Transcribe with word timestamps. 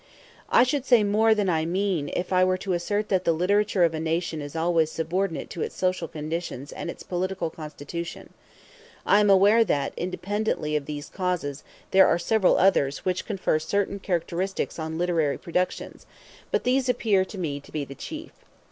I 0.49 0.63
should 0.63 0.83
say 0.83 1.03
more 1.03 1.35
than 1.35 1.47
I 1.47 1.63
mean 1.63 2.09
if 2.13 2.33
I 2.33 2.43
were 2.43 2.57
to 2.57 2.73
assert 2.73 3.09
that 3.09 3.23
the 3.23 3.33
literature 3.33 3.83
of 3.83 3.93
a 3.93 3.99
nation 3.99 4.41
is 4.41 4.55
always 4.55 4.89
subordinate 4.89 5.51
to 5.51 5.61
its 5.61 5.75
social 5.77 6.07
condition 6.07 6.67
and 6.75 6.89
its 6.89 7.03
political 7.03 7.51
constitution. 7.51 8.33
I 9.05 9.19
am 9.19 9.29
aware 9.29 9.63
that, 9.63 9.93
independently 9.95 10.75
of 10.75 10.87
these 10.87 11.07
causes, 11.07 11.63
there 11.91 12.07
are 12.07 12.17
several 12.17 12.57
others 12.57 13.05
which 13.05 13.27
confer 13.27 13.59
certain 13.59 13.99
characteristics 13.99 14.79
on 14.79 14.97
literary 14.97 15.37
productions; 15.37 16.07
but 16.49 16.63
these 16.63 16.89
appear 16.89 17.23
to 17.25 17.37
me 17.37 17.59
to 17.59 17.71
be 17.71 17.85
the 17.85 17.93
chief. 17.93 18.31